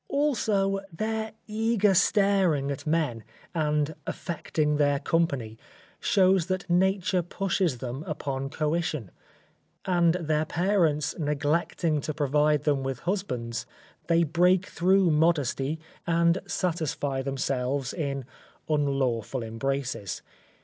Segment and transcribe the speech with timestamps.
[0.09, 5.59] Also, their eager staring at men, and affecting their company,
[5.99, 9.11] shows that nature pushes them upon coition;
[9.85, 13.67] and their parents neglecting to provide them with husbands,
[14.07, 15.77] they break through modesty
[16.07, 18.25] and satisfy themselves in
[18.67, 20.23] unlawful embraces.